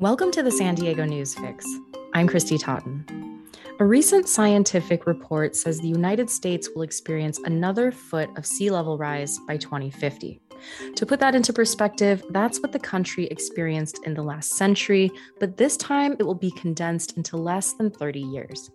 [0.00, 1.66] Welcome to the San Diego News Fix.
[2.14, 3.44] I'm Christy Totten.
[3.80, 8.96] A recent scientific report says the United States will experience another foot of sea level
[8.96, 10.40] rise by 2050.
[10.96, 15.58] To put that into perspective, that's what the country experienced in the last century, but
[15.58, 18.70] this time it will be condensed into less than 30 years.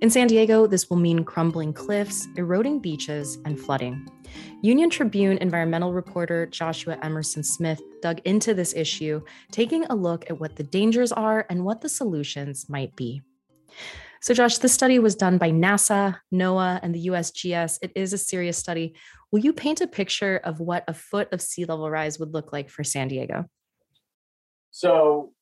[0.00, 4.08] In San Diego, this will mean crumbling cliffs, eroding beaches, and flooding.
[4.62, 10.38] Union Tribune environmental reporter Joshua Emerson Smith dug into this issue, taking a look at
[10.38, 13.22] what the dangers are and what the solutions might be.
[14.22, 17.78] So, Josh, this study was done by NASA, NOAA, and the USGS.
[17.80, 18.94] It is a serious study.
[19.32, 22.52] Will you paint a picture of what a foot of sea level rise would look
[22.52, 23.46] like for San Diego?
[24.70, 25.32] So,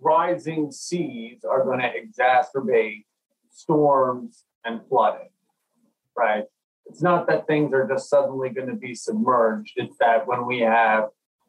[0.00, 3.04] rising seas are going to exacerbate
[3.50, 5.30] storms and flooding,
[6.16, 6.44] right?
[6.86, 9.72] It's not that things are just suddenly going to be submerged.
[9.76, 11.08] It's that when we have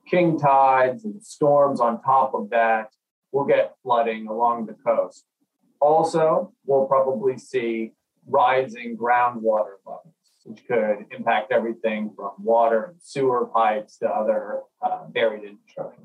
[0.10, 2.90] king tides and storms on top of that,
[3.32, 5.26] we'll get flooding along the coast.
[5.80, 7.94] Also, we'll probably see
[8.28, 15.06] rising groundwater levels, which could impact everything from water and sewer pipes to other uh,
[15.08, 16.02] buried infrastructure.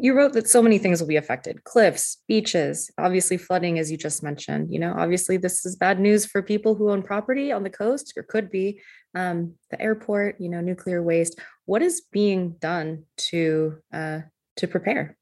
[0.00, 3.96] You wrote that so many things will be affected cliffs, beaches, obviously flooding, as you
[3.96, 4.72] just mentioned.
[4.72, 8.12] You know, obviously, this is bad news for people who own property on the coast
[8.16, 8.80] or could be
[9.14, 11.38] um, the airport, you know, nuclear waste.
[11.64, 14.20] What is being done to uh,
[14.56, 15.16] to prepare?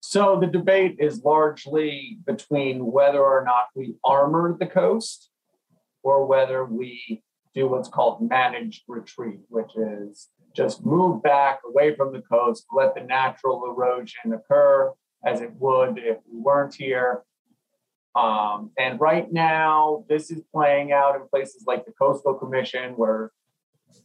[0.00, 5.30] So the debate is largely between whether or not we armor the coast
[6.02, 7.22] or whether we
[7.54, 12.94] do what's called managed retreat, which is just move back away from the coast, let
[12.94, 14.92] the natural erosion occur
[15.24, 17.22] as it would if we weren't here.
[18.14, 23.30] Um, and right now, this is playing out in places like the Coastal Commission, where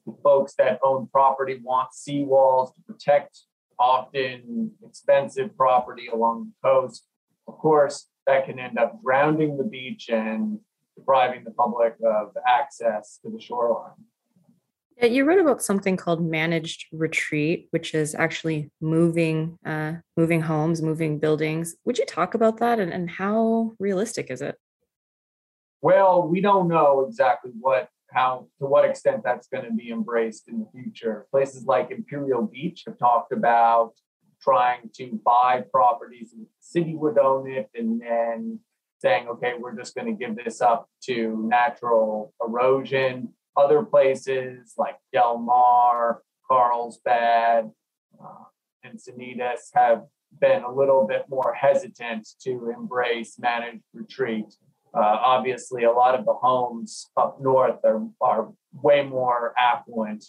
[0.05, 3.39] the folks that own property want seawalls to protect
[3.79, 7.05] often expensive property along the coast.
[7.47, 10.59] Of course, that can end up drowning the beach and
[10.95, 13.91] depriving the public of access to the shoreline.
[14.99, 20.81] Yeah, you wrote about something called managed retreat, which is actually moving, uh, moving homes,
[20.81, 21.75] moving buildings.
[21.85, 24.55] Would you talk about that and, and how realistic is it?
[25.81, 30.47] Well, we don't know exactly what, how, to what extent that's going to be embraced
[30.47, 31.27] in the future.
[31.29, 33.93] Places like Imperial Beach have talked about
[34.41, 38.59] trying to buy properties and the city would own it and then
[38.99, 44.95] saying, okay, we're just going to give this up to natural erosion other places like
[45.11, 47.71] Del Mar, Carlsbad,
[48.23, 48.43] uh,
[48.83, 50.03] and Encinitas have
[50.39, 54.45] been a little bit more hesitant to embrace managed retreat.
[54.93, 60.25] Uh, obviously, a lot of the homes up north are, are way more affluent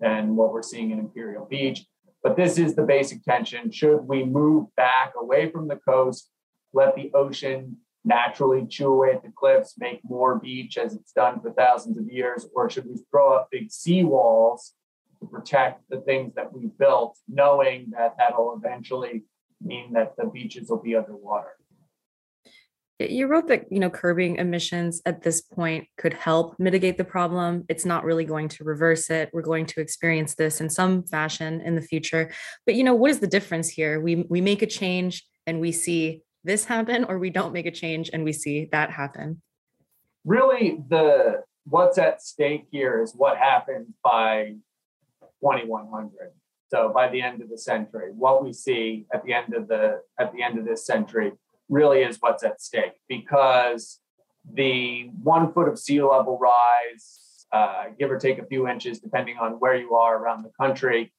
[0.00, 1.84] than what we're seeing in Imperial Beach.
[2.22, 3.70] But this is the basic tension.
[3.70, 6.30] Should we move back away from the coast,
[6.72, 11.40] let the ocean naturally chew away at the cliffs, make more beach as it's done
[11.40, 12.46] for thousands of years?
[12.54, 14.72] Or should we throw up big seawalls
[15.20, 19.24] to protect the things that we built, knowing that that'll eventually
[19.60, 21.52] mean that the beaches will be underwater?
[22.98, 27.64] You wrote that you know curbing emissions at this point could help mitigate the problem.
[27.68, 29.30] It's not really going to reverse it.
[29.32, 32.32] We're going to experience this in some fashion in the future.
[32.66, 34.00] But you know what is the difference here?
[34.00, 37.70] We we make a change and we see this happen or we don't make a
[37.70, 39.42] change and we see that happen.
[40.24, 44.54] Really the what's at stake here is what happens by
[45.40, 46.32] 2100
[46.70, 50.00] so by the end of the century what we see at the end of the
[50.18, 51.32] at the end of this century
[51.68, 54.00] really is what's at stake because
[54.54, 59.36] the one foot of sea level rise uh, give or take a few inches depending
[59.38, 61.12] on where you are around the country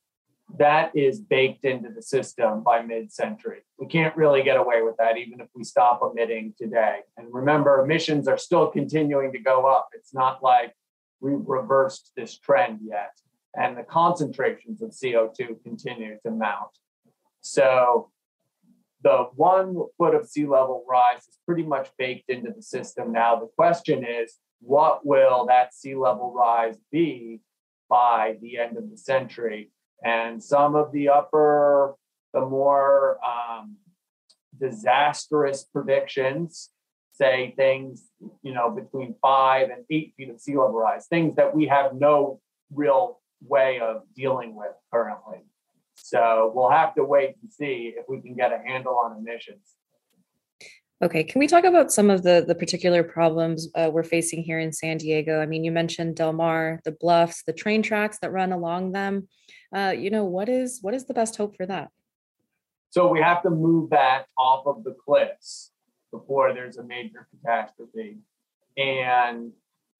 [0.58, 3.60] that is baked into the system by mid-century.
[3.78, 7.00] We can't really get away with that, even if we stop emitting today.
[7.18, 9.90] And remember, emissions are still continuing to go up.
[9.94, 10.74] It's not like
[11.22, 13.12] we've reversed this trend yet.
[13.56, 16.72] And the concentrations of CO2 continue to mount.
[17.42, 18.12] So
[19.04, 23.40] the one foot of sea level rise is pretty much baked into the system now.
[23.40, 27.40] The question is, what will that sea level rise be
[27.90, 29.72] by the end of the century?
[30.04, 31.96] And some of the upper,
[32.34, 33.78] the more um,
[34.60, 36.70] disastrous predictions
[37.14, 38.10] say things,
[38.42, 41.94] you know, between five and eight feet of sea level rise, things that we have
[41.94, 42.40] no
[42.74, 45.40] real way of dealing with currently.
[45.96, 49.76] So we'll have to wait and see if we can get a handle on emissions.
[51.02, 54.60] Okay, can we talk about some of the the particular problems uh, we're facing here
[54.60, 55.42] in San Diego?
[55.42, 59.30] I mean, you mentioned Del Mar, the bluffs, the train tracks that run along them.
[59.74, 61.90] Uh, you know, what is what is the best hope for that?
[62.90, 65.72] So we have to move that off of the cliffs
[66.12, 68.18] before there's a major catastrophe.
[68.78, 69.52] And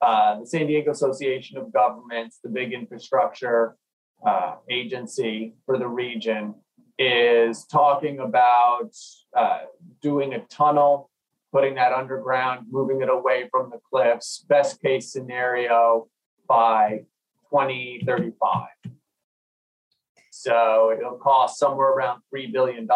[0.02, 3.76] uh, the San Diego Association of Governments, the big infrastructure
[4.26, 6.56] uh, agency for the region,
[6.98, 8.92] is talking about
[9.36, 9.62] uh,
[10.02, 11.10] doing a tunnel,
[11.52, 16.08] putting that underground, moving it away from the cliffs, best case scenario
[16.48, 17.06] by
[17.52, 18.68] 2035.
[20.40, 22.88] So it'll cost somewhere around $3 billion.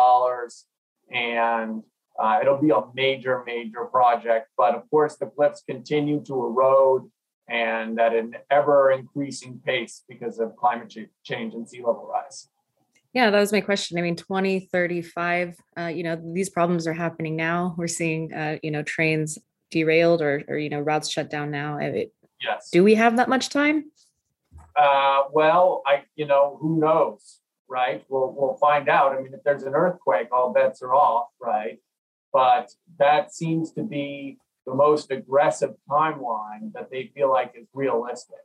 [1.12, 1.84] And
[2.18, 4.48] uh, it'll be a major, major project.
[4.58, 7.12] But of course, the cliffs continue to erode
[7.50, 12.48] and at an ever increasing pace because of climate change and sea level rise.
[13.12, 14.00] Yeah, that was my question.
[14.00, 17.76] I mean, 2035, uh, you know, these problems are happening now.
[17.78, 19.38] We're seeing, uh, you know, trains
[19.70, 21.78] derailed or, or, you know, routes shut down now.
[21.78, 22.70] It, yes.
[22.72, 23.92] Do we have that much time?
[24.76, 28.04] Uh, well, I, you know, who knows, right?
[28.10, 29.14] We'll, we'll find out.
[29.14, 31.80] I mean, if there's an earthquake, all bets are off, right?
[32.32, 38.38] But that seems to be the most aggressive timeline that they feel like is realistic.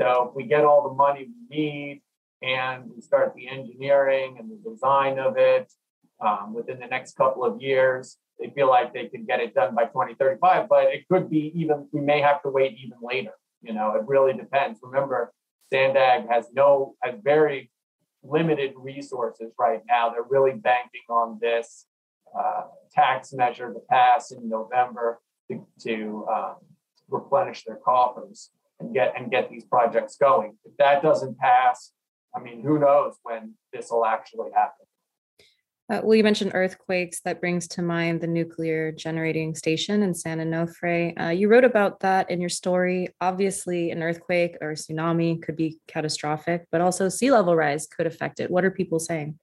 [0.00, 2.02] So if we get all the money we need,
[2.42, 5.72] and we start the engineering and the design of it
[6.20, 8.16] um, within the next couple of years.
[8.38, 11.88] They feel like they can get it done by 2035, but it could be even,
[11.92, 13.32] we may have to wait even later.
[13.60, 14.80] You know, it really depends.
[14.82, 15.32] Remember,
[15.72, 17.70] Sandag has no, has very
[18.22, 20.10] limited resources right now.
[20.10, 21.86] They're really banking on this
[22.38, 22.62] uh,
[22.92, 25.20] tax measure to pass in November
[25.50, 26.56] to, to um,
[27.08, 30.56] replenish their coffers and get and get these projects going.
[30.64, 31.92] If that doesn't pass,
[32.34, 34.86] I mean, who knows when this will actually happen?
[35.90, 37.20] Uh, well, you mentioned earthquakes.
[37.22, 41.20] That brings to mind the nuclear generating station in San Onofre.
[41.20, 43.08] Uh, you wrote about that in your story.
[43.20, 48.06] Obviously, an earthquake or a tsunami could be catastrophic, but also sea level rise could
[48.06, 48.52] affect it.
[48.52, 49.36] What are people saying?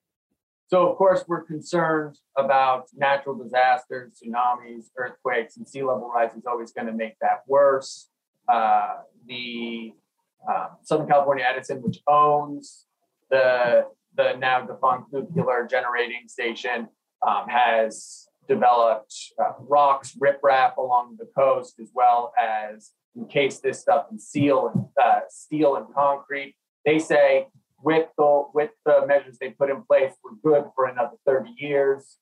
[0.69, 6.45] So, of course, we're concerned about natural disasters, tsunamis, earthquakes, and sea level rise is
[6.45, 8.07] always going to make that worse.
[8.47, 9.93] Uh, the
[10.47, 12.85] um, Southern California Edison, which owns
[13.29, 13.85] the
[14.17, 16.87] the now defunct nuclear generating station,
[17.25, 24.07] um, has developed uh, rocks, riprap along the coast, as well as encase this stuff
[24.11, 26.55] in steel and uh, steel and concrete.
[26.85, 27.47] They say
[27.81, 32.17] with the with the measures they put in place, we're good for another 30 years.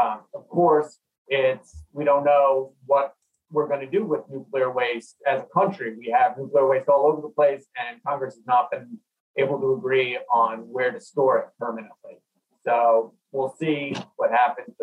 [0.00, 0.98] Um, of course,
[1.28, 3.14] it's we don't know what
[3.50, 5.96] we're going to do with nuclear waste as a country.
[5.96, 8.98] We have nuclear waste all over the place, and Congress has not been
[9.38, 12.20] able to agree on where to store it permanently.
[12.64, 14.74] So we'll see what happens.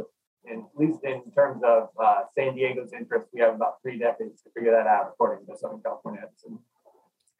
[0.51, 4.41] In, at least in terms of uh, San Diego's interest, we have about three decades
[4.43, 6.59] to figure that out, according to Southern California Edison.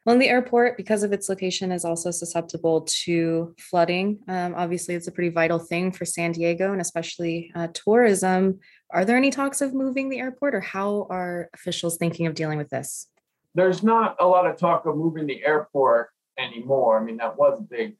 [0.05, 4.19] Well, the airport, because of its location, is also susceptible to flooding.
[4.27, 8.59] Um, obviously, it's a pretty vital thing for San Diego and especially uh, tourism.
[8.91, 12.59] Are there any talks of moving the airport, or how are officials thinking of dealing
[12.59, 13.07] with this?
[13.55, 16.99] There's not a lot of talk of moving the airport anymore.
[16.99, 17.95] I mean, that was a big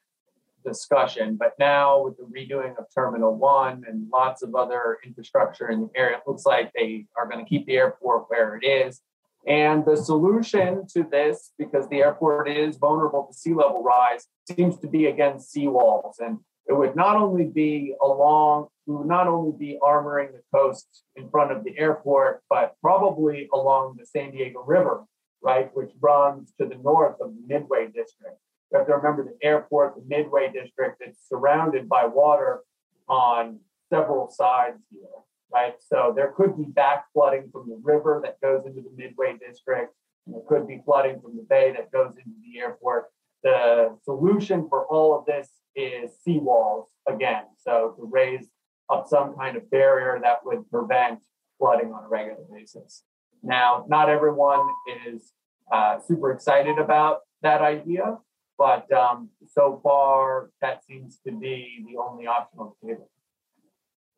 [0.65, 5.81] discussion, but now with the redoing of Terminal One and lots of other infrastructure in
[5.81, 9.01] the area, it looks like they are going to keep the airport where it is
[9.47, 14.77] and the solution to this, because the airport is vulnerable to sea level rise, seems
[14.79, 16.15] to be against seawalls.
[16.19, 21.03] And it would not only be along, we would not only be armoring the coast
[21.15, 25.03] in front of the airport, but probably along the San Diego River,
[25.41, 28.37] right, which runs to the north of the Midway District.
[28.71, 32.61] You have to remember the airport, the Midway District, it's surrounded by water
[33.07, 35.07] on several sides here
[35.55, 35.75] right?
[35.79, 39.93] So there could be back flooding from the river that goes into the Midway district.
[40.27, 43.05] There could be flooding from the bay that goes into the airport.
[43.43, 47.43] The solution for all of this is seawalls again.
[47.57, 48.47] So to raise
[48.89, 51.19] up some kind of barrier that would prevent
[51.57, 53.03] flooding on a regular basis.
[53.43, 54.67] Now, not everyone
[55.07, 55.33] is
[55.71, 58.17] uh, super excited about that idea,
[58.57, 63.09] but um, so far that seems to be the only option on the table.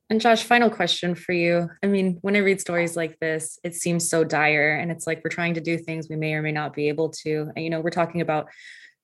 [0.09, 1.69] And Josh, final question for you.
[1.83, 5.21] I mean, when I read stories like this, it seems so dire and it's like
[5.21, 7.51] we're trying to do things we may or may not be able to.
[7.55, 8.47] And, you know, we're talking about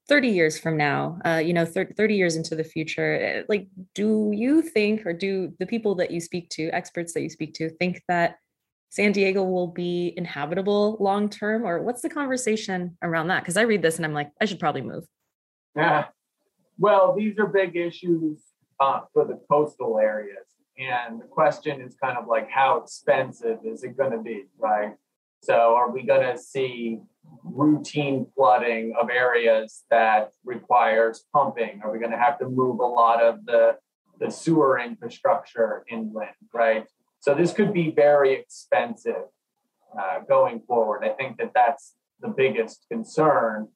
[0.07, 3.19] 30 years from now, uh, you know, 30, 30 years into the future.
[3.21, 7.21] Eh, like, do you think, or do the people that you speak to, experts that
[7.21, 8.37] you speak to, think that
[8.93, 11.65] San Diego will be inhabitable long term?
[11.65, 13.41] Or what's the conversation around that?
[13.41, 15.05] Because I read this and I'm like, I should probably move.
[15.75, 16.05] Yeah.
[16.77, 18.39] Well, these are big issues
[18.79, 20.45] uh, for the coastal areas
[20.77, 24.93] and the question is kind of like, how expensive is it going to be, right?
[25.41, 26.99] So, are we going to see
[27.43, 31.81] routine flooding of areas that requires pumping?
[31.83, 33.77] Are we going to have to move a lot of the
[34.19, 36.85] the sewer infrastructure inland, right?
[37.23, 39.27] So this could be very expensive
[39.97, 41.05] uh, going forward.
[41.05, 43.69] I think that that's the biggest concern,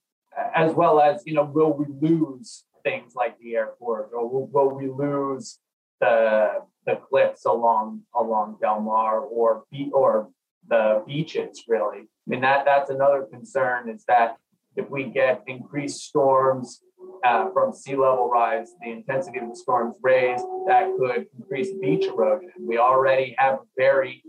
[0.54, 4.75] as well as, you know, will we lose things like the airport or will, will
[4.75, 5.60] we lose
[6.01, 10.27] the, the cliffs along, along Del Mar or, be, or
[10.68, 12.00] the beaches really?
[12.00, 14.36] I mean, that, that's another concern is that
[14.75, 16.82] if we get increased storms
[17.24, 22.06] uh, from sea level rise, the intensity of the storms raised, that could increase beach
[22.06, 22.51] erosion.
[22.60, 24.24] We already have a very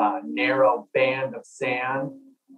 [0.00, 2.10] uh, narrow band of sand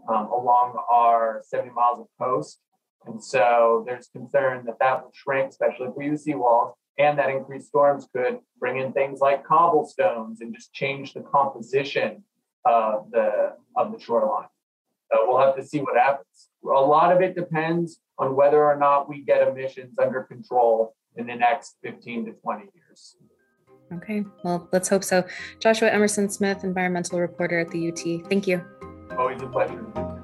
[0.09, 2.61] um, along our 70 miles of coast.
[3.07, 7.31] And so there's concern that that will shrink, especially if we use seawalls, and that
[7.31, 12.23] increased storms could bring in things like cobblestones and just change the composition
[12.65, 14.47] of the of the shoreline.
[15.13, 16.49] So we'll have to see what happens.
[16.65, 21.27] A lot of it depends on whether or not we get emissions under control in
[21.27, 23.17] the next 15 to 20 years.
[23.93, 25.25] Okay, well, let's hope so.
[25.59, 28.27] Joshua Emerson Smith, environmental reporter at the UT.
[28.29, 28.65] Thank you.
[29.19, 30.22] Always a pleasure.